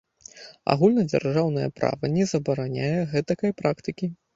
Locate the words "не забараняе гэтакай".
2.17-3.51